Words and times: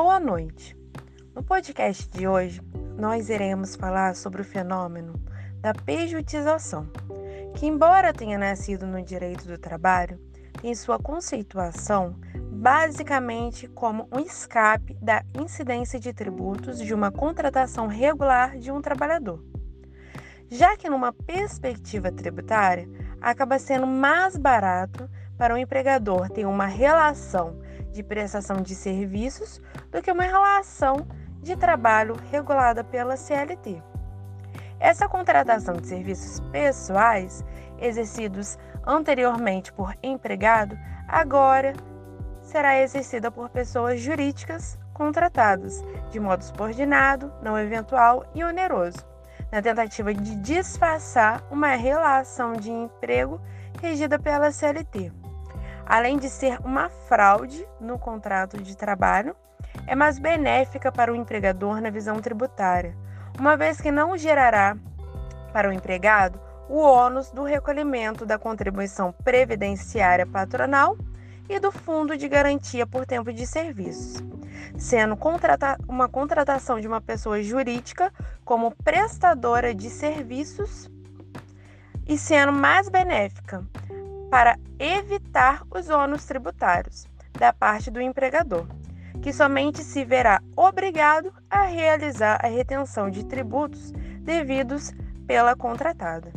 Boa 0.00 0.20
noite. 0.20 0.76
No 1.34 1.42
podcast 1.42 2.08
de 2.08 2.28
hoje, 2.28 2.62
nós 2.96 3.28
iremos 3.28 3.74
falar 3.74 4.14
sobre 4.14 4.40
o 4.40 4.44
fenômeno 4.44 5.14
da 5.60 5.74
pejotização, 5.74 6.88
que, 7.56 7.66
embora 7.66 8.12
tenha 8.12 8.38
nascido 8.38 8.86
no 8.86 9.02
direito 9.02 9.44
do 9.44 9.58
trabalho, 9.58 10.16
tem 10.62 10.72
sua 10.72 11.00
conceituação 11.00 12.14
basicamente 12.36 13.66
como 13.66 14.08
um 14.12 14.20
escape 14.20 14.94
da 15.02 15.24
incidência 15.36 15.98
de 15.98 16.12
tributos 16.12 16.78
de 16.78 16.94
uma 16.94 17.10
contratação 17.10 17.88
regular 17.88 18.56
de 18.56 18.70
um 18.70 18.80
trabalhador. 18.80 19.44
Já 20.48 20.76
que, 20.76 20.88
numa 20.88 21.12
perspectiva 21.12 22.12
tributária, 22.12 22.88
acaba 23.20 23.58
sendo 23.58 23.84
mais 23.88 24.36
barato 24.36 25.10
para 25.36 25.52
o 25.52 25.58
empregador 25.58 26.30
ter 26.30 26.46
uma 26.46 26.66
relação 26.66 27.66
de 27.92 28.02
prestação 28.02 28.56
de 28.58 28.74
serviços 28.74 29.60
do 29.90 30.02
que 30.02 30.12
uma 30.12 30.24
relação 30.24 31.06
de 31.42 31.56
trabalho 31.56 32.16
regulada 32.30 32.84
pela 32.84 33.16
CLT. 33.16 33.82
Essa 34.80 35.08
contratação 35.08 35.74
de 35.74 35.86
serviços 35.86 36.40
pessoais, 36.50 37.44
exercidos 37.78 38.58
anteriormente 38.86 39.72
por 39.72 39.94
empregado, 40.02 40.78
agora 41.08 41.72
será 42.42 42.80
exercida 42.80 43.30
por 43.30 43.50
pessoas 43.50 44.00
jurídicas 44.00 44.78
contratadas, 44.94 45.82
de 46.10 46.18
modo 46.18 46.42
subordinado, 46.42 47.32
não 47.42 47.58
eventual 47.58 48.24
e 48.34 48.42
oneroso, 48.42 48.98
na 49.52 49.62
tentativa 49.62 50.12
de 50.12 50.36
disfarçar 50.36 51.42
uma 51.50 51.74
relação 51.76 52.54
de 52.54 52.70
emprego 52.70 53.40
regida 53.80 54.18
pela 54.18 54.50
CLT. 54.50 55.12
Além 55.88 56.18
de 56.18 56.28
ser 56.28 56.60
uma 56.60 56.90
fraude 56.90 57.66
no 57.80 57.98
contrato 57.98 58.62
de 58.62 58.76
trabalho, 58.76 59.34
é 59.86 59.96
mais 59.96 60.18
benéfica 60.18 60.92
para 60.92 61.10
o 61.10 61.16
empregador 61.16 61.80
na 61.80 61.88
visão 61.88 62.20
tributária, 62.20 62.94
uma 63.38 63.56
vez 63.56 63.80
que 63.80 63.90
não 63.90 64.14
gerará 64.14 64.76
para 65.50 65.66
o 65.66 65.72
empregado 65.72 66.38
o 66.68 66.76
ônus 66.76 67.30
do 67.30 67.42
recolhimento 67.42 68.26
da 68.26 68.38
contribuição 68.38 69.12
previdenciária 69.24 70.26
patronal 70.26 70.94
e 71.48 71.58
do 71.58 71.72
Fundo 71.72 72.18
de 72.18 72.28
Garantia 72.28 72.86
por 72.86 73.06
Tempo 73.06 73.32
de 73.32 73.46
Serviços, 73.46 74.22
sendo 74.76 75.16
contrata 75.16 75.78
uma 75.88 76.06
contratação 76.06 76.78
de 76.78 76.86
uma 76.86 77.00
pessoa 77.00 77.42
jurídica 77.42 78.12
como 78.44 78.76
prestadora 78.84 79.74
de 79.74 79.88
serviços 79.88 80.90
e 82.06 82.18
sendo 82.18 82.52
mais 82.52 82.90
benéfica 82.90 83.64
para 84.30 84.58
evitar 84.78 85.62
os 85.70 85.88
ônus 85.88 86.24
tributários 86.24 87.06
da 87.38 87.52
parte 87.52 87.90
do 87.90 88.00
empregador, 88.00 88.66
que 89.22 89.32
somente 89.32 89.82
se 89.82 90.04
verá 90.04 90.40
obrigado 90.56 91.32
a 91.48 91.62
realizar 91.62 92.38
a 92.42 92.48
retenção 92.48 93.10
de 93.10 93.24
tributos 93.24 93.92
devidos 94.20 94.92
pela 95.26 95.56
contratada. 95.56 96.32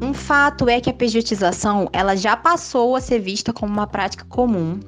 Um 0.00 0.14
fato 0.14 0.68
é 0.68 0.80
que 0.80 0.90
a 0.90 0.94
pejotização 0.94 1.88
ela 1.92 2.16
já 2.16 2.36
passou 2.36 2.96
a 2.96 3.00
ser 3.00 3.18
vista 3.18 3.52
como 3.52 3.72
uma 3.72 3.86
prática 3.86 4.24
comum, 4.24 4.80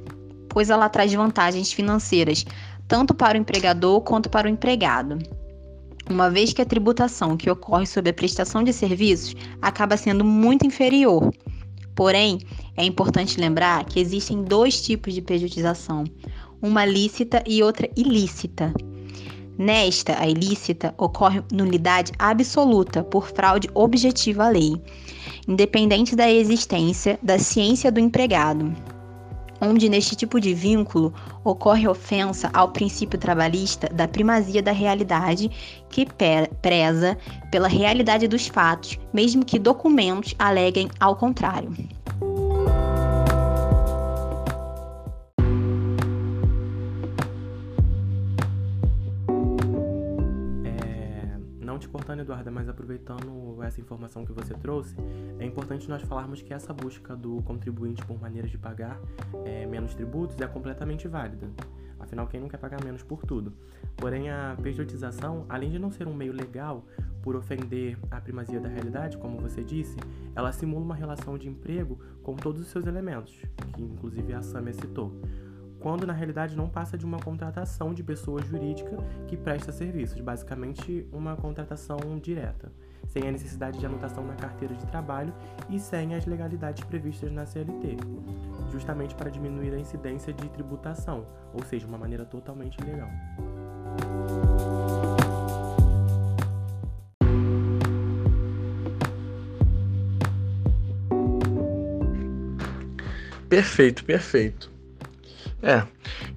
pois 0.49 0.71
ela 0.71 0.89
traz 0.89 1.13
vantagens 1.13 1.73
financeiras 1.73 2.45
tanto 2.91 3.15
para 3.15 3.39
o 3.39 3.41
empregador 3.41 4.01
quanto 4.01 4.29
para 4.29 4.49
o 4.49 4.51
empregado 4.51 5.17
uma 6.11 6.29
vez 6.29 6.53
que 6.53 6.61
a 6.61 6.67
tributação 6.67 7.37
que 7.37 7.49
ocorre 7.49 7.87
sobre 7.87 8.11
a 8.11 8.15
prestação 8.15 8.65
de 8.65 8.73
serviços 8.73 9.37
acaba 9.63 9.97
sendo 9.97 10.25
muito 10.25 10.67
inferior. 10.67 11.33
Porém, 11.95 12.41
é 12.77 12.85
importante 12.85 13.39
lembrar 13.39 13.85
que 13.85 14.01
existem 14.01 14.43
dois 14.43 14.83
tipos 14.83 15.15
de 15.15 15.23
pejotização, 15.23 16.03
uma 16.61 16.85
lícita 16.85 17.45
e 17.47 17.63
outra 17.63 17.89
ilícita. 17.97 18.75
Nesta, 19.57 20.21
a 20.21 20.27
ilícita 20.27 20.93
ocorre 20.99 21.43
nulidade 21.53 22.11
absoluta 22.19 23.05
por 23.05 23.29
fraude 23.29 23.69
objetiva 23.73 24.47
à 24.47 24.49
lei, 24.49 24.83
independente 25.47 26.17
da 26.17 26.29
existência 26.29 27.21
da 27.23 27.39
ciência 27.39 27.93
do 27.93 28.01
empregado 28.01 28.75
onde 29.61 29.89
neste 29.89 30.17
tipo 30.17 30.41
de 30.41 30.55
vínculo 30.55 31.13
ocorre 31.45 31.87
ofensa 31.87 32.51
ao 32.53 32.69
princípio 32.69 33.19
trabalhista 33.19 33.89
da 33.89 34.09
primazia 34.09 34.63
da 34.63 34.73
realidade, 34.73 35.51
que 35.89 36.07
preza 36.63 37.19
pela 37.51 37.69
realidade 37.69 38.27
dos 38.27 38.47
fatos, 38.47 38.99
mesmo 39.13 39.45
que 39.45 39.59
documentos 39.59 40.35
aleguem 40.39 40.89
ao 40.99 41.17
contrário. 41.17 42.00
Cortando, 52.21 52.23
Eduarda, 52.23 52.51
mas 52.51 52.69
aproveitando 52.69 53.63
essa 53.63 53.81
informação 53.81 54.25
que 54.25 54.33
você 54.33 54.55
trouxe, 54.55 54.95
é 55.39 55.45
importante 55.45 55.89
nós 55.89 56.03
falarmos 56.03 56.43
que 56.43 56.53
essa 56.53 56.73
busca 56.73 57.17
do 57.17 57.43
contribuinte 57.43 58.05
por 58.05 58.21
maneiras 58.21 58.51
de 58.51 58.59
pagar 58.59 59.01
é, 59.45 59.67
menos 59.67 59.95
tributos 59.95 60.41
é 60.41 60.47
completamente 60.47 61.09
válida. 61.09 61.49
Afinal, 61.99 62.27
quem 62.27 62.41
não 62.41 62.49
quer 62.49 62.57
pagar 62.57 62.83
menos 62.83 63.03
por 63.03 63.25
tudo? 63.25 63.53
Porém, 63.97 64.31
a 64.31 64.57
pejotização, 64.63 65.45
além 65.49 65.71
de 65.71 65.79
não 65.79 65.91
ser 65.91 66.09
um 66.09 66.15
meio 66.15 66.33
legal 66.33 66.85
por 67.23 67.37
ofender 67.37 67.99
a 68.11 68.21
primazia 68.21 68.59
da 68.59 68.69
realidade, 68.69 69.19
como 69.19 69.39
você 69.39 69.63
disse, 69.63 69.97
ela 70.35 70.51
simula 70.53 70.83
uma 70.83 70.95
relação 70.95 71.37
de 71.37 71.49
emprego 71.49 71.99
com 72.23 72.35
todos 72.35 72.63
os 72.63 72.69
seus 72.69 72.87
elementos, 72.87 73.35
que 73.75 73.83
inclusive 73.83 74.33
a 74.33 74.41
Samia 74.41 74.73
citou 74.73 75.13
quando 75.81 76.07
na 76.07 76.13
realidade 76.13 76.57
não 76.57 76.69
passa 76.69 76.97
de 76.97 77.05
uma 77.05 77.19
contratação 77.19 77.93
de 77.93 78.05
pessoa 78.05 78.43
jurídica 78.43 78.97
que 79.27 79.37
presta 79.37 79.73
serviços, 79.73 80.21
basicamente 80.21 81.07
uma 81.11 81.35
contratação 81.35 81.99
direta, 82.23 82.71
sem 83.09 83.27
a 83.27 83.33
necessidade 83.33 83.79
de 83.79 83.87
anotação 83.87 84.25
na 84.25 84.35
carteira 84.35 84.75
de 84.75 84.87
trabalho 84.87 85.35
e 85.69 85.81
sem 85.81 86.15
as 86.15 86.27
legalidades 86.27 86.85
previstas 86.85 87.33
na 87.33 87.47
CLT, 87.47 87.97
justamente 88.71 89.15
para 89.15 89.31
diminuir 89.31 89.75
a 89.75 89.79
incidência 89.79 90.33
de 90.33 90.49
tributação, 90.51 91.27
ou 91.53 91.65
seja, 91.65 91.87
uma 91.87 91.99
maneira 91.99 92.25
totalmente 92.27 92.79
legal. 92.85 93.09
Perfeito, 103.49 104.05
perfeito. 104.05 104.80
É, 105.63 105.83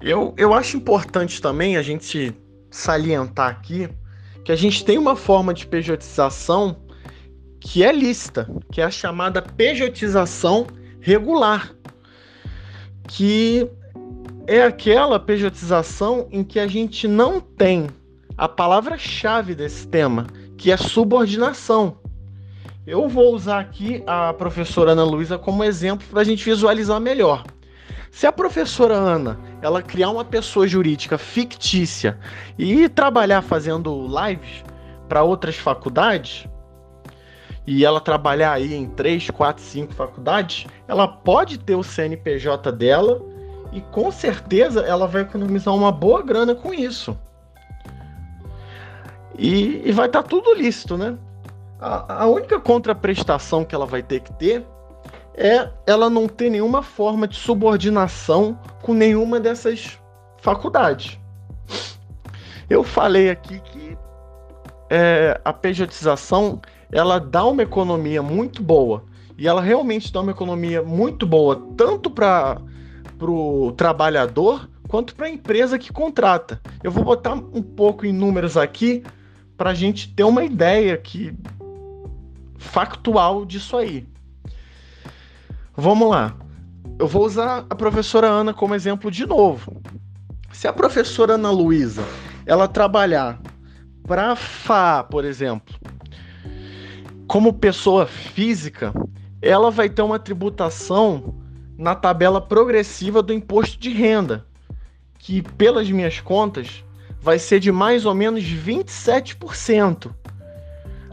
eu, 0.02 0.34
eu 0.36 0.52
acho 0.52 0.76
importante 0.76 1.40
também 1.40 1.76
a 1.76 1.82
gente 1.82 2.34
salientar 2.70 3.48
aqui 3.48 3.88
que 4.44 4.52
a 4.52 4.56
gente 4.56 4.84
tem 4.84 4.98
uma 4.98 5.16
forma 5.16 5.54
de 5.54 5.66
pejotização 5.66 6.76
que 7.58 7.82
é 7.82 7.90
lista, 7.90 8.46
que 8.70 8.80
é 8.80 8.84
a 8.84 8.90
chamada 8.90 9.40
pejotização 9.40 10.66
regular, 11.00 11.74
que 13.08 13.66
é 14.46 14.62
aquela 14.62 15.18
pejotização 15.18 16.28
em 16.30 16.44
que 16.44 16.60
a 16.60 16.66
gente 16.66 17.08
não 17.08 17.40
tem 17.40 17.88
a 18.36 18.46
palavra-chave 18.46 19.54
desse 19.54 19.88
tema, 19.88 20.26
que 20.58 20.70
é 20.70 20.76
subordinação. 20.76 21.96
Eu 22.86 23.08
vou 23.08 23.34
usar 23.34 23.60
aqui 23.60 24.02
a 24.06 24.34
professora 24.34 24.92
Ana 24.92 25.04
Luísa 25.04 25.38
como 25.38 25.64
exemplo 25.64 26.06
para 26.10 26.20
a 26.20 26.24
gente 26.24 26.44
visualizar 26.44 27.00
melhor. 27.00 27.44
Se 28.14 28.28
a 28.28 28.32
professora 28.32 28.94
Ana 28.94 29.36
ela 29.60 29.82
criar 29.82 30.08
uma 30.08 30.24
pessoa 30.24 30.68
jurídica 30.68 31.18
fictícia 31.18 32.16
e 32.56 32.88
trabalhar 32.88 33.42
fazendo 33.42 34.06
lives 34.06 34.64
para 35.08 35.24
outras 35.24 35.56
faculdades, 35.56 36.46
e 37.66 37.84
ela 37.84 38.00
trabalhar 38.00 38.52
aí 38.52 38.72
em 38.72 38.86
3, 38.88 39.30
4, 39.30 39.60
5 39.60 39.94
faculdades, 39.94 40.64
ela 40.86 41.08
pode 41.08 41.58
ter 41.58 41.74
o 41.74 41.82
CNPJ 41.82 42.70
dela 42.70 43.20
e 43.72 43.80
com 43.80 44.12
certeza 44.12 44.82
ela 44.82 45.08
vai 45.08 45.22
economizar 45.22 45.74
uma 45.74 45.90
boa 45.90 46.22
grana 46.22 46.54
com 46.54 46.72
isso. 46.72 47.18
E, 49.36 49.82
e 49.84 49.90
vai 49.90 50.06
estar 50.06 50.22
tá 50.22 50.28
tudo 50.28 50.54
lícito, 50.54 50.96
né? 50.96 51.18
A, 51.80 52.22
a 52.22 52.26
única 52.28 52.60
contraprestação 52.60 53.64
que 53.64 53.74
ela 53.74 53.86
vai 53.86 54.04
ter 54.04 54.20
que 54.20 54.32
ter 54.34 54.64
é 55.34 55.68
ela 55.86 56.08
não 56.08 56.28
ter 56.28 56.50
nenhuma 56.50 56.82
forma 56.82 57.26
de 57.26 57.36
subordinação 57.36 58.58
com 58.82 58.94
nenhuma 58.94 59.40
dessas 59.40 59.98
faculdades. 60.40 61.18
Eu 62.68 62.84
falei 62.84 63.30
aqui 63.30 63.60
que 63.60 63.98
é, 64.88 65.40
a 65.44 65.52
pejotização 65.52 66.60
ela 66.90 67.18
dá 67.18 67.44
uma 67.44 67.62
economia 67.62 68.22
muito 68.22 68.62
boa 68.62 69.04
e 69.36 69.48
ela 69.48 69.60
realmente 69.60 70.12
dá 70.12 70.20
uma 70.20 70.30
economia 70.30 70.82
muito 70.82 71.26
boa 71.26 71.60
tanto 71.76 72.08
para 72.08 72.58
o 73.20 73.72
trabalhador 73.72 74.68
quanto 74.88 75.14
para 75.14 75.26
a 75.26 75.30
empresa 75.30 75.78
que 75.78 75.92
contrata. 75.92 76.60
Eu 76.82 76.92
vou 76.92 77.02
botar 77.02 77.34
um 77.34 77.62
pouco 77.62 78.06
em 78.06 78.12
números 78.12 78.56
aqui 78.56 79.02
para 79.56 79.70
a 79.70 79.74
gente 79.74 80.12
ter 80.14 80.24
uma 80.24 80.44
ideia 80.44 80.96
que 80.96 81.34
factual 82.56 83.44
disso 83.44 83.76
aí. 83.76 84.06
Vamos 85.76 86.08
lá. 86.08 86.36
Eu 87.00 87.08
vou 87.08 87.26
usar 87.26 87.66
a 87.68 87.74
professora 87.74 88.28
Ana 88.28 88.54
como 88.54 88.76
exemplo 88.76 89.10
de 89.10 89.26
novo. 89.26 89.82
Se 90.52 90.68
a 90.68 90.72
professora 90.72 91.34
Ana 91.34 91.50
Luísa 91.50 92.04
ela 92.46 92.68
trabalhar 92.68 93.40
para 94.06 94.36
FA, 94.36 95.04
por 95.10 95.24
exemplo, 95.24 95.74
como 97.26 97.52
pessoa 97.54 98.06
física, 98.06 98.92
ela 99.42 99.68
vai 99.70 99.88
ter 99.88 100.02
uma 100.02 100.18
tributação 100.18 101.34
na 101.76 101.96
tabela 101.96 102.40
progressiva 102.40 103.20
do 103.20 103.32
imposto 103.32 103.76
de 103.78 103.90
renda, 103.90 104.46
que 105.18 105.42
pelas 105.42 105.90
minhas 105.90 106.20
contas 106.20 106.84
vai 107.20 107.38
ser 107.38 107.58
de 107.58 107.72
mais 107.72 108.06
ou 108.06 108.14
menos 108.14 108.44
27%. 108.44 110.14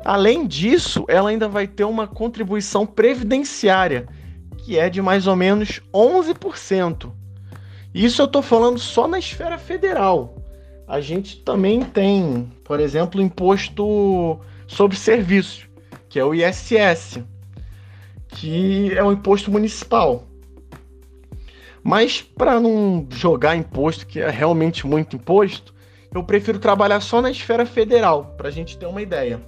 Além 0.05 0.45
disso, 0.45 1.03
ela 1.07 1.31
ainda 1.31 1.47
vai 1.47 1.65
ter 1.65 1.83
uma 1.83 2.05
contribuição 2.05 2.85
previdenciária, 2.85 4.07
que 4.63 4.77
é 4.77 4.89
de 4.89 5.01
mais 5.01 5.27
ou 5.27 5.35
menos 5.35 5.81
11%. 5.93 7.11
Isso 7.93 8.21
eu 8.21 8.25
estou 8.25 8.41
falando 8.41 8.79
só 8.79 9.07
na 9.07 9.19
esfera 9.19 9.57
federal. 9.57 10.35
A 10.87 11.01
gente 11.01 11.37
também 11.37 11.83
tem, 11.83 12.51
por 12.63 12.79
exemplo, 12.79 13.21
imposto 13.21 14.39
sobre 14.67 14.95
serviços, 14.95 15.67
que 16.07 16.19
é 16.19 16.23
o 16.23 16.33
ISS, 16.33 17.19
que 18.27 18.93
é 18.95 19.03
um 19.03 19.11
imposto 19.11 19.51
municipal. 19.51 20.27
Mas 21.83 22.21
para 22.21 22.59
não 22.59 23.07
jogar 23.09 23.55
imposto, 23.55 24.05
que 24.05 24.19
é 24.19 24.29
realmente 24.29 24.85
muito 24.85 25.15
imposto, 25.15 25.73
eu 26.13 26.23
prefiro 26.23 26.59
trabalhar 26.59 26.99
só 26.99 27.21
na 27.21 27.31
esfera 27.31 27.65
federal, 27.65 28.35
para 28.37 28.49
a 28.49 28.51
gente 28.51 28.77
ter 28.77 28.85
uma 28.85 29.01
ideia. 29.01 29.41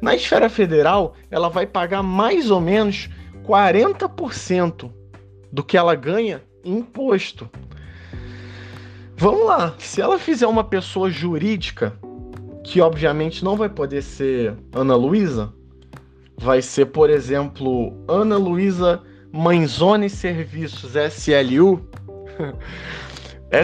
Na 0.00 0.14
esfera 0.14 0.48
federal, 0.48 1.14
ela 1.30 1.48
vai 1.48 1.66
pagar 1.66 2.02
mais 2.02 2.50
ou 2.50 2.60
menos 2.60 3.08
40% 3.46 4.90
do 5.52 5.62
que 5.62 5.76
ela 5.76 5.94
ganha 5.94 6.42
em 6.64 6.78
imposto. 6.78 7.48
Vamos 9.16 9.46
lá, 9.46 9.74
se 9.78 10.00
ela 10.00 10.18
fizer 10.18 10.46
uma 10.46 10.64
pessoa 10.64 11.10
jurídica, 11.10 11.92
que 12.64 12.80
obviamente 12.80 13.44
não 13.44 13.56
vai 13.56 13.68
poder 13.68 14.02
ser 14.02 14.56
Ana 14.72 14.96
Luísa, 14.96 15.52
vai 16.36 16.62
ser, 16.62 16.86
por 16.86 17.10
exemplo, 17.10 17.92
Ana 18.08 18.36
Luísa 18.36 19.00
Mãezone 19.32 20.10
Serviços 20.10 20.94
SLU. 20.94 21.88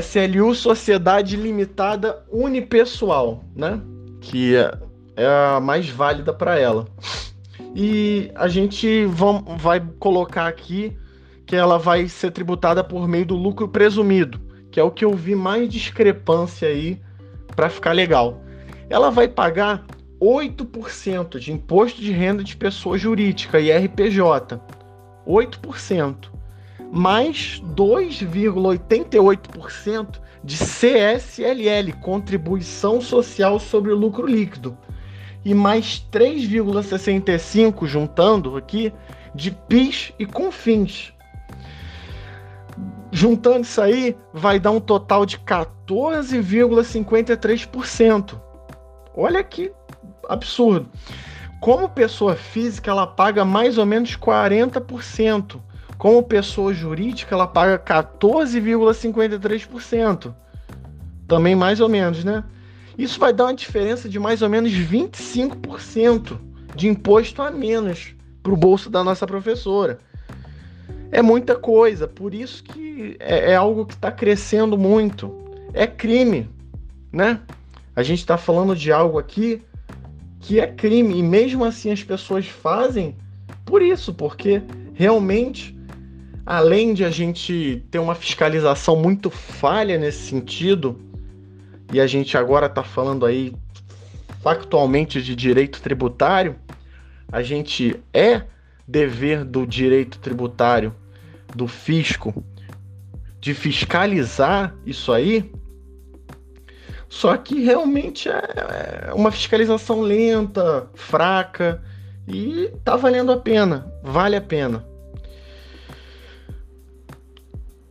SLU 0.00 0.54
Sociedade 0.56 1.36
Limitada 1.36 2.24
Unipessoal, 2.30 3.44
né? 3.54 3.80
Que 4.20 4.56
é, 4.56 4.78
é 5.16 5.26
a 5.26 5.60
mais 5.60 5.88
válida 5.88 6.32
para 6.32 6.58
ela. 6.58 6.86
E 7.80 8.32
a 8.34 8.48
gente 8.48 9.04
vai 9.58 9.80
colocar 10.00 10.48
aqui 10.48 10.98
que 11.46 11.54
ela 11.54 11.78
vai 11.78 12.08
ser 12.08 12.32
tributada 12.32 12.82
por 12.82 13.06
meio 13.06 13.24
do 13.24 13.36
lucro 13.36 13.68
presumido 13.68 14.48
que 14.70 14.80
é 14.80 14.84
o 14.84 14.90
que 14.90 15.04
eu 15.04 15.12
vi 15.12 15.34
mais 15.34 15.68
discrepância 15.68 16.68
aí 16.68 16.98
para 17.56 17.68
ficar 17.68 17.92
legal. 17.92 18.40
Ela 18.88 19.10
vai 19.10 19.28
pagar 19.28 19.84
8% 20.20 21.38
de 21.38 21.52
imposto 21.52 22.00
de 22.00 22.12
renda 22.12 22.42
de 22.44 22.56
pessoa 22.56 22.96
jurídica 22.96 23.60
e 23.60 23.70
RPJ. 23.72 24.58
8%. 25.26 26.30
Mais 26.92 27.60
2,88% 27.74 30.20
de 30.44 30.56
CSLL, 30.56 31.92
contribuição 32.00 33.00
social 33.00 33.58
sobre 33.58 33.90
o 33.92 33.96
lucro 33.96 34.24
líquido. 34.26 34.78
E 35.44 35.54
mais 35.54 36.04
3,65 36.12 37.86
juntando 37.86 38.56
aqui 38.56 38.92
de 39.34 39.50
PIS 39.50 40.12
e 40.18 40.26
CONFINS. 40.26 41.14
Juntando 43.10 43.62
isso 43.62 43.80
aí, 43.80 44.14
vai 44.32 44.60
dar 44.60 44.72
um 44.72 44.80
total 44.80 45.24
de 45.24 45.38
14,53%. 45.38 48.38
Olha 49.14 49.42
que 49.42 49.72
absurdo. 50.28 50.90
Como 51.60 51.88
pessoa 51.88 52.36
física, 52.36 52.90
ela 52.90 53.06
paga 53.06 53.42
mais 53.44 53.78
ou 53.78 53.86
menos 53.86 54.16
40%. 54.16 55.60
Como 55.96 56.22
pessoa 56.22 56.72
jurídica, 56.72 57.34
ela 57.34 57.46
paga 57.46 57.78
14,53%. 57.78 60.34
Também 61.26 61.56
mais 61.56 61.80
ou 61.80 61.88
menos, 61.88 62.22
né? 62.22 62.44
Isso 62.98 63.18
vai 63.18 63.32
dar 63.32 63.44
uma 63.44 63.54
diferença 63.54 64.08
de 64.08 64.18
mais 64.18 64.42
ou 64.42 64.50
menos 64.50 64.72
25% 64.72 66.38
de 66.74 66.88
imposto 66.88 67.40
a 67.40 67.50
menos 67.50 68.14
para 68.42 68.52
o 68.52 68.56
bolso 68.56 68.90
da 68.90 69.02
nossa 69.02 69.26
professora 69.26 69.98
é 71.10 71.22
muita 71.22 71.56
coisa. 71.56 72.06
Por 72.06 72.34
isso 72.34 72.62
que 72.62 73.16
é, 73.18 73.52
é 73.52 73.56
algo 73.56 73.86
que 73.86 73.94
está 73.94 74.10
crescendo 74.10 74.76
muito. 74.76 75.34
É 75.72 75.86
crime, 75.86 76.48
né? 77.12 77.40
A 77.94 78.02
gente 78.02 78.20
está 78.20 78.36
falando 78.36 78.76
de 78.76 78.92
algo 78.92 79.18
aqui 79.18 79.62
que 80.40 80.60
é 80.60 80.66
crime 80.66 81.18
e 81.18 81.22
mesmo 81.22 81.64
assim 81.64 81.90
as 81.90 82.02
pessoas 82.02 82.46
fazem 82.46 83.16
por 83.64 83.82
isso, 83.82 84.14
porque 84.14 84.62
realmente, 84.94 85.76
além 86.46 86.94
de 86.94 87.04
a 87.04 87.10
gente 87.10 87.84
ter 87.90 87.98
uma 87.98 88.14
fiscalização 88.14 88.96
muito 88.96 89.30
falha 89.30 89.98
nesse 89.98 90.28
sentido, 90.28 90.98
e 91.92 92.00
a 92.00 92.06
gente 92.06 92.36
agora 92.36 92.66
está 92.66 92.82
falando 92.82 93.24
aí 93.24 93.54
factualmente 94.40 95.22
de 95.22 95.34
direito 95.34 95.80
tributário, 95.80 96.56
a 97.30 97.42
gente 97.42 98.00
é 98.12 98.42
dever 98.86 99.44
do 99.44 99.66
direito 99.66 100.18
tributário, 100.18 100.94
do 101.54 101.66
fisco, 101.66 102.44
de 103.40 103.54
fiscalizar 103.54 104.74
isso 104.86 105.12
aí. 105.12 105.50
Só 107.08 107.36
que 107.36 107.62
realmente 107.62 108.28
é, 108.28 109.08
é 109.08 109.14
uma 109.14 109.30
fiscalização 109.30 110.00
lenta, 110.00 110.88
fraca 110.94 111.82
e 112.26 112.70
tá 112.84 112.96
valendo 112.96 113.32
a 113.32 113.38
pena, 113.38 113.90
vale 114.02 114.36
a 114.36 114.40
pena. 114.40 114.84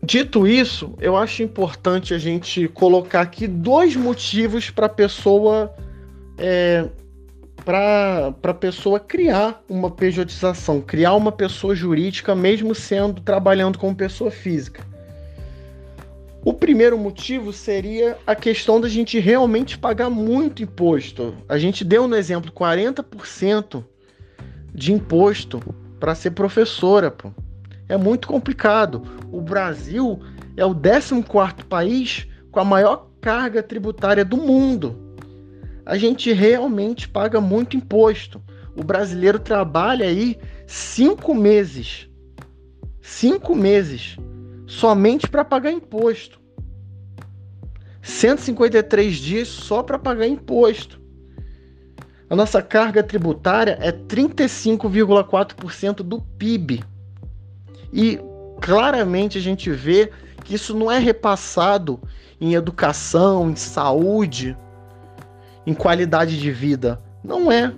Dito 0.07 0.47
isso, 0.47 0.93
eu 1.01 1.17
acho 1.17 1.43
importante 1.43 2.13
a 2.13 2.17
gente 2.17 2.65
colocar 2.69 3.19
aqui 3.19 3.45
dois 3.45 3.93
motivos 3.93 4.69
para 4.69 4.85
a 4.85 4.89
pessoa 4.89 5.75
é, 6.37 6.87
para 7.65 8.53
pessoa 8.53 9.01
criar 9.01 9.61
uma 9.67 9.91
pejotização, 9.91 10.79
criar 10.79 11.13
uma 11.13 11.29
pessoa 11.29 11.75
jurídica, 11.75 12.33
mesmo 12.33 12.73
sendo 12.73 13.19
trabalhando 13.19 13.77
como 13.77 13.93
pessoa 13.93 14.31
física. 14.31 14.81
O 16.41 16.53
primeiro 16.53 16.97
motivo 16.97 17.51
seria 17.51 18.17
a 18.25 18.33
questão 18.33 18.79
da 18.79 18.87
gente 18.87 19.19
realmente 19.19 19.77
pagar 19.77 20.09
muito 20.09 20.63
imposto. 20.63 21.35
A 21.49 21.57
gente 21.57 21.83
deu 21.83 22.07
no 22.07 22.15
exemplo 22.15 22.49
40% 22.49 23.83
de 24.73 24.93
imposto 24.93 25.61
para 25.99 26.15
ser 26.15 26.31
professora, 26.31 27.11
pô. 27.11 27.29
É 27.89 27.97
muito 27.97 28.27
complicado. 28.27 29.03
O 29.31 29.41
Brasil 29.41 30.19
é 30.55 30.65
o 30.65 30.73
14º 30.73 31.65
país 31.65 32.27
com 32.51 32.59
a 32.59 32.65
maior 32.65 33.09
carga 33.21 33.63
tributária 33.63 34.23
do 34.23 34.37
mundo 34.37 35.07
a 35.87 35.97
gente 35.97 36.31
realmente 36.33 37.07
paga 37.07 37.39
muito 37.39 37.77
imposto. 37.77 38.43
O 38.75 38.83
brasileiro 38.83 39.39
trabalha 39.39 40.05
aí 40.05 40.37
cinco 40.67 41.33
meses. 41.33 42.09
Cinco 43.01 43.55
meses. 43.55 44.17
Somente 44.67 45.29
para 45.29 45.45
pagar 45.45 45.71
imposto. 45.71 46.41
153 48.01 49.15
dias 49.15 49.47
só 49.47 49.81
para 49.81 49.97
pagar 49.97 50.27
imposto. 50.27 51.01
A 52.29 52.35
nossa 52.35 52.61
carga 52.61 53.01
tributária 53.01 53.77
é 53.79 53.93
35,4% 53.93 56.03
do 56.03 56.21
PIB. 56.21 56.83
E 57.91 58.19
claramente 58.61 59.37
a 59.37 59.41
gente 59.41 59.69
vê 59.71 60.11
que 60.43 60.55
isso 60.55 60.75
não 60.75 60.91
é 60.91 60.97
repassado 60.97 61.99
em 62.39 62.53
educação, 62.53 63.49
em 63.49 63.55
saúde, 63.55 64.57
em 65.65 65.73
qualidade 65.73 66.39
de 66.39 66.51
vida. 66.51 67.01
Não 67.23 67.51
é. 67.51 67.73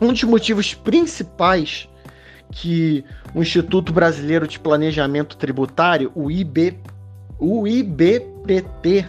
Um 0.00 0.12
dos 0.12 0.24
motivos 0.24 0.74
principais 0.74 1.88
que 2.50 3.04
o 3.34 3.42
Instituto 3.42 3.92
Brasileiro 3.92 4.46
de 4.46 4.58
Planejamento 4.58 5.36
Tributário, 5.36 6.12
o, 6.14 6.30
IB, 6.30 6.78
o 7.38 7.66
IBPT, 7.66 9.06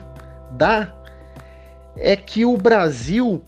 dá 0.52 0.94
é 1.98 2.16
que 2.16 2.46
o 2.46 2.58
Brasil, 2.58 3.44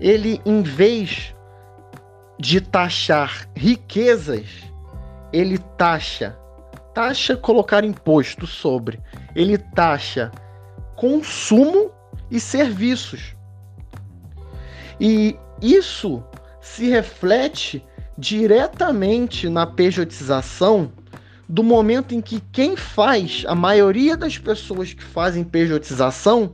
ele 0.00 0.40
em 0.44 0.62
vez 0.62 1.34
de 2.38 2.60
taxar 2.60 3.48
riquezas, 3.54 4.46
ele 5.32 5.58
taxa, 5.76 6.36
taxa 6.94 7.36
colocar 7.36 7.84
imposto 7.84 8.46
sobre, 8.46 9.00
ele 9.34 9.56
taxa 9.58 10.30
consumo 10.96 11.90
e 12.30 12.38
serviços. 12.38 13.34
E 15.00 15.36
isso 15.60 16.22
se 16.60 16.88
reflete 16.88 17.84
diretamente 18.16 19.48
na 19.48 19.66
pejotização 19.66 20.92
do 21.48 21.62
momento 21.62 22.14
em 22.14 22.20
que 22.20 22.40
quem 22.52 22.76
faz, 22.76 23.44
a 23.46 23.54
maioria 23.54 24.16
das 24.16 24.38
pessoas 24.38 24.92
que 24.92 25.02
fazem 25.02 25.44
pejotização, 25.44 26.52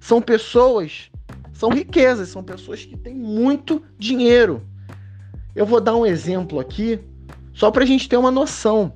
são 0.00 0.22
pessoas, 0.22 1.10
são 1.52 1.70
riquezas, 1.70 2.28
são 2.28 2.42
pessoas 2.42 2.84
que 2.84 2.96
têm 2.96 3.14
muito 3.14 3.82
dinheiro. 3.98 4.62
Eu 5.54 5.66
vou 5.66 5.80
dar 5.80 5.96
um 5.96 6.06
exemplo 6.06 6.60
aqui, 6.60 7.00
só 7.58 7.72
para 7.72 7.82
a 7.82 7.86
gente 7.86 8.08
ter 8.08 8.16
uma 8.16 8.30
noção. 8.30 8.92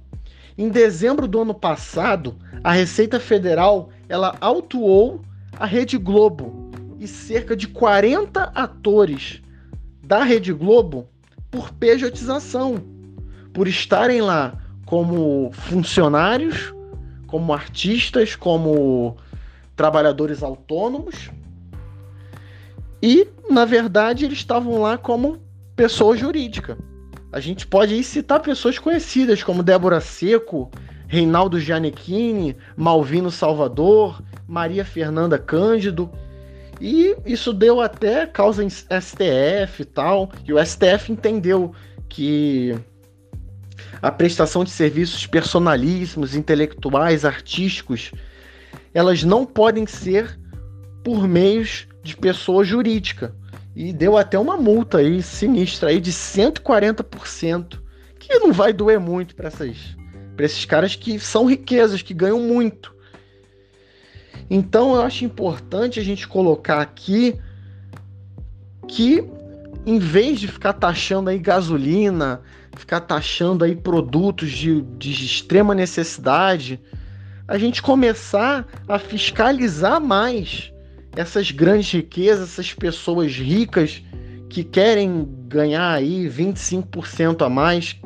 Em 0.56 0.68
dezembro 0.68 1.26
do 1.26 1.40
ano 1.40 1.52
passado, 1.52 2.36
a 2.62 2.70
Receita 2.70 3.18
Federal 3.18 3.88
ela 4.08 4.36
autuou 4.40 5.20
a 5.58 5.66
Rede 5.66 5.98
Globo 5.98 6.70
e 7.00 7.08
cerca 7.08 7.56
de 7.56 7.66
40 7.66 8.52
atores 8.54 9.42
da 10.00 10.22
Rede 10.22 10.52
Globo 10.52 11.08
por 11.50 11.72
pejotização, 11.72 12.80
por 13.52 13.66
estarem 13.66 14.20
lá 14.20 14.56
como 14.86 15.50
funcionários, 15.52 16.72
como 17.26 17.52
artistas, 17.52 18.36
como 18.36 19.16
trabalhadores 19.74 20.40
autônomos. 20.40 21.32
E, 23.02 23.26
na 23.50 23.64
verdade, 23.64 24.24
eles 24.24 24.38
estavam 24.38 24.80
lá 24.80 24.96
como 24.96 25.40
pessoa 25.74 26.16
jurídica. 26.16 26.78
A 27.32 27.40
gente 27.40 27.66
pode 27.66 27.94
aí 27.94 28.04
citar 28.04 28.40
pessoas 28.40 28.78
conhecidas 28.78 29.42
como 29.42 29.62
Débora 29.62 30.02
Seco, 30.02 30.70
Reinaldo 31.08 31.58
Gianecchini, 31.58 32.54
Malvino 32.76 33.30
Salvador, 33.30 34.22
Maria 34.46 34.84
Fernanda 34.84 35.38
Cândido. 35.38 36.10
E 36.78 37.16
isso 37.24 37.52
deu 37.54 37.80
até 37.80 38.26
causa 38.26 38.62
em 38.62 38.68
STF 38.68 39.80
e 39.80 39.84
tal. 39.84 40.30
E 40.46 40.52
o 40.52 40.62
STF 40.62 41.10
entendeu 41.10 41.74
que 42.06 42.76
a 44.02 44.10
prestação 44.10 44.62
de 44.62 44.70
serviços 44.70 45.26
personalíssimos, 45.26 46.34
intelectuais, 46.34 47.24
artísticos, 47.24 48.12
elas 48.92 49.22
não 49.22 49.46
podem 49.46 49.86
ser 49.86 50.38
por 51.02 51.26
meios 51.26 51.86
de 52.02 52.14
pessoa 52.14 52.62
jurídica. 52.62 53.34
E 53.74 53.92
deu 53.92 54.16
até 54.16 54.38
uma 54.38 54.56
multa 54.56 54.98
aí 54.98 55.22
sinistra 55.22 55.90
aí 55.90 56.00
de 56.00 56.12
140%, 56.12 57.80
que 58.18 58.38
não 58.38 58.52
vai 58.52 58.72
doer 58.72 59.00
muito 59.00 59.34
para 59.34 59.50
esses 60.38 60.64
caras 60.64 60.94
que 60.94 61.18
são 61.18 61.46
riquezas, 61.46 62.02
que 62.02 62.12
ganham 62.12 62.40
muito. 62.40 62.94
Então 64.50 64.94
eu 64.94 65.02
acho 65.02 65.24
importante 65.24 65.98
a 65.98 66.04
gente 66.04 66.28
colocar 66.28 66.80
aqui 66.80 67.38
que 68.86 69.24
em 69.86 69.98
vez 69.98 70.38
de 70.38 70.48
ficar 70.48 70.74
taxando 70.74 71.30
aí 71.30 71.38
gasolina, 71.38 72.40
ficar 72.76 73.00
taxando 73.00 73.64
aí 73.64 73.74
produtos 73.74 74.50
de, 74.50 74.82
de 74.82 75.10
extrema 75.24 75.74
necessidade, 75.74 76.80
a 77.48 77.58
gente 77.58 77.82
começar 77.82 78.66
a 78.86 78.98
fiscalizar 78.98 80.00
mais 80.00 80.71
essas 81.14 81.50
grandes 81.50 81.92
riquezas, 81.92 82.50
essas 82.50 82.72
pessoas 82.72 83.32
ricas 83.32 84.02
que 84.48 84.64
querem 84.64 85.26
ganhar 85.46 85.92
aí 85.92 86.28
25% 86.28 87.44
a 87.44 87.48
mais, 87.48 87.96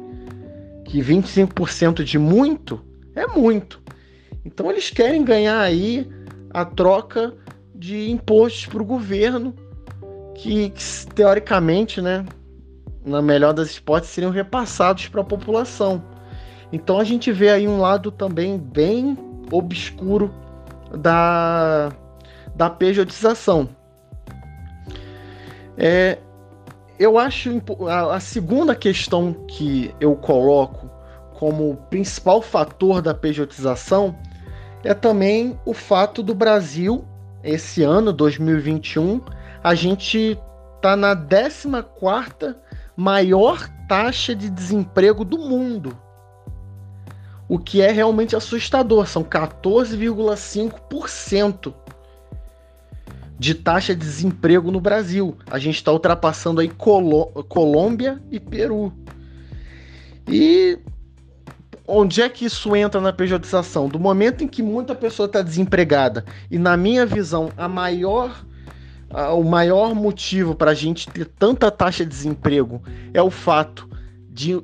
que 0.85 1.01
25% 1.01 2.03
de 2.05 2.19
muito 2.19 2.81
é 3.15 3.27
muito. 3.27 3.81
Então 4.45 4.71
eles 4.71 4.91
querem 4.91 5.25
ganhar 5.25 5.61
aí 5.61 6.09
a 6.51 6.65
troca 6.65 7.35
de 7.75 8.11
impostos 8.11 8.67
para 8.67 8.83
o 8.83 8.85
governo, 8.85 9.55
que, 10.35 10.71
que 10.71 11.07
teoricamente, 11.15 12.01
né, 12.01 12.25
na 13.05 13.21
melhor 13.21 13.53
das 13.53 13.77
hipóteses, 13.77 14.15
seriam 14.15 14.31
repassados 14.31 15.09
para 15.09 15.21
a 15.21 15.25
população. 15.25 16.03
Então 16.73 16.99
a 16.99 17.05
gente 17.05 17.33
vê 17.33 17.51
aí 17.51 17.67
um 17.67 17.81
lado 17.81 18.11
também 18.11 18.59
bem 18.59 19.17
obscuro 19.51 20.33
da, 20.97 21.91
da 22.57 22.69
pejotização. 22.71 23.69
É, 25.77 26.17
eu 26.99 27.19
acho 27.19 27.61
a, 27.87 28.17
a 28.17 28.21
segunda 28.21 28.75
questão 28.75 29.35
que 29.47 29.95
eu 30.01 30.17
coloco 30.17 30.91
como 31.35 31.77
principal 31.91 32.41
fator 32.41 33.03
da 33.03 33.13
pejotização 33.13 34.17
é 34.83 34.95
também 34.95 35.61
o 35.67 35.75
fato 35.75 36.23
do 36.23 36.35
Brasil, 36.35 37.05
esse 37.45 37.83
ano, 37.83 38.11
2021, 38.13 39.21
a 39.63 39.75
gente 39.75 40.39
tá 40.81 40.97
na 40.97 41.15
14 41.15 42.57
maior 42.97 43.69
taxa 43.87 44.35
de 44.35 44.49
desemprego 44.49 45.23
do 45.25 45.37
mundo. 45.37 45.95
O 47.49 47.59
que 47.59 47.83
é 47.83 47.93
realmente 47.93 48.35
assustador, 48.35 49.07
são 49.07 49.23
14,5% 49.23 51.75
de 53.39 53.55
taxa 53.55 53.95
de 53.95 54.01
desemprego 54.01 54.71
no 54.71 54.81
Brasil. 54.81 55.37
A 55.51 55.59
gente 55.59 55.77
está 55.77 55.93
ultrapassando 55.93 56.61
aí 56.61 56.69
Colô 56.69 57.27
Colômbia 57.49 58.21
e 58.31 58.41
Peru. 58.41 58.93
E 60.29 60.79
onde 61.87 62.23
é 62.23 62.29
que 62.29 62.45
isso 62.45 62.75
entra 62.75 63.01
na 63.01 63.13
pejotização? 63.13 63.89
Do 63.89 63.99
momento 63.99 64.43
em 64.43 64.49
que 64.49 64.63
muita 64.63 64.95
pessoa 64.95 65.27
está 65.27 65.43
desempregada 65.43 66.25
e, 66.51 66.59
na 66.59 66.77
minha 66.77 67.07
visão, 67.07 67.51
a 67.57 67.69
maior 67.69 68.45
o 69.35 69.45
maior 69.45 69.95
motivo 69.95 70.55
para 70.55 70.73
a 70.73 70.75
gente 70.75 71.09
ter 71.09 71.27
tanta 71.27 71.71
taxa 71.71 72.05
de 72.05 72.11
desemprego 72.11 72.83
é 73.15 73.23
o 73.23 73.31
fato 73.31 73.89
de 74.29 74.61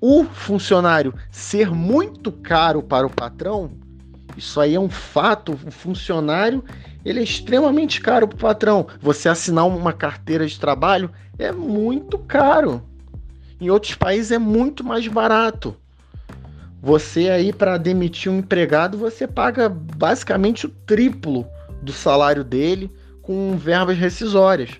o 0.00 0.24
funcionário 0.24 1.14
ser 1.30 1.70
muito 1.70 2.30
caro 2.30 2.82
para 2.82 3.06
o 3.06 3.10
patrão. 3.10 3.70
Isso 4.36 4.60
aí 4.60 4.74
é 4.74 4.80
um 4.80 4.90
fato. 4.90 5.52
O 5.52 5.70
funcionário 5.70 6.64
ele 7.04 7.20
é 7.20 7.22
extremamente 7.22 8.00
caro 8.00 8.28
para 8.28 8.36
o 8.36 8.38
patrão. 8.38 8.86
Você 9.00 9.28
assinar 9.28 9.66
uma 9.66 9.92
carteira 9.92 10.46
de 10.46 10.58
trabalho 10.58 11.10
é 11.38 11.52
muito 11.52 12.18
caro. 12.18 12.82
Em 13.60 13.70
outros 13.70 13.94
países 13.94 14.30
é 14.32 14.38
muito 14.38 14.84
mais 14.84 15.06
barato. 15.08 15.76
Você 16.80 17.28
aí 17.28 17.52
para 17.52 17.76
demitir 17.76 18.30
um 18.30 18.38
empregado, 18.38 18.96
você 18.96 19.26
paga 19.26 19.68
basicamente 19.68 20.66
o 20.66 20.68
triplo 20.68 21.46
do 21.82 21.92
salário 21.92 22.44
dele 22.44 22.90
com 23.22 23.56
verbas 23.56 23.98
rescisórias. 23.98 24.70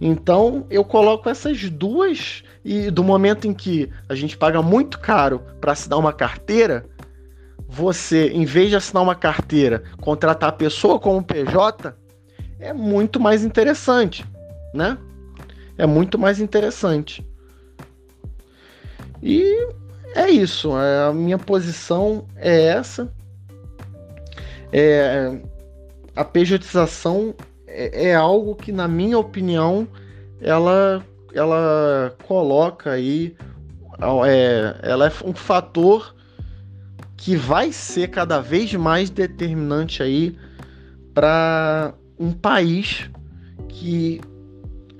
Então 0.00 0.66
eu 0.70 0.84
coloco 0.84 1.28
essas 1.28 1.68
duas 1.70 2.42
e 2.64 2.90
do 2.90 3.02
momento 3.02 3.46
em 3.46 3.54
que 3.54 3.90
a 4.08 4.14
gente 4.14 4.36
paga 4.36 4.60
muito 4.62 4.98
caro 4.98 5.40
para 5.60 5.72
assinar 5.72 5.98
uma 5.98 6.12
carteira, 6.12 6.84
você, 7.68 8.28
em 8.28 8.46
vez 8.46 8.70
de 8.70 8.76
assinar 8.76 9.02
uma 9.02 9.14
carteira, 9.14 9.82
contratar 10.00 10.48
a 10.48 10.52
pessoa 10.52 10.98
como 10.98 11.22
PJ, 11.22 11.94
é 12.58 12.72
muito 12.72 13.20
mais 13.20 13.44
interessante, 13.44 14.24
né? 14.72 14.96
É 15.76 15.86
muito 15.86 16.18
mais 16.18 16.40
interessante. 16.40 17.24
E 19.22 19.68
é 20.14 20.30
isso. 20.30 20.72
A 20.72 21.12
minha 21.12 21.38
posição 21.38 22.26
é 22.36 22.68
essa. 22.68 23.12
É, 24.72 25.38
a 26.16 26.24
pejotização 26.24 27.34
é, 27.66 28.08
é, 28.08 28.14
algo 28.14 28.56
que, 28.56 28.72
na 28.72 28.88
minha 28.88 29.18
opinião, 29.18 29.86
ela, 30.40 31.04
ela 31.34 32.16
coloca 32.26 32.90
aí, 32.90 33.36
é, 34.26 34.76
ela 34.82 35.06
é 35.06 35.12
um 35.24 35.34
fator 35.34 36.14
que 37.18 37.34
vai 37.34 37.72
ser 37.72 38.08
cada 38.08 38.40
vez 38.40 38.72
mais 38.74 39.10
determinante 39.10 40.02
aí 40.02 40.38
para 41.12 41.92
um 42.18 42.32
país 42.32 43.10
que 43.68 44.20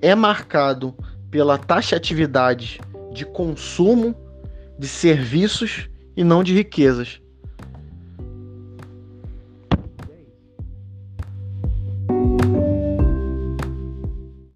é 0.03 0.15
marcado 0.17 0.95
pela 1.31 1.57
taxatividade 1.57 2.81
de 3.15 3.25
consumo 3.25 4.15
de 4.77 4.89
serviços 4.89 5.89
e 6.17 6.25
não 6.25 6.43
de 6.43 6.53
riquezas. 6.53 7.21